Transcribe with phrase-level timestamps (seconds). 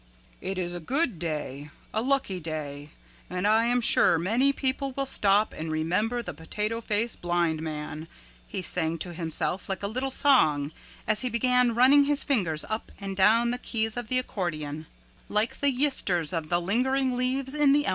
[0.41, 2.89] "It is a good day, a lucky day,
[3.29, 8.07] and I am sure many people will stop and remember the Potato Face Blind Man,"
[8.47, 10.71] he sang to himself like a little song
[11.05, 14.87] as he began running his fingers up and down the keys of the accordion
[15.29, 17.89] like the yisters of the lingering leaves in the elm trees.